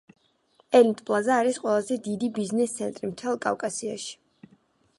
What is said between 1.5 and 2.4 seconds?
ყველაზე დიდი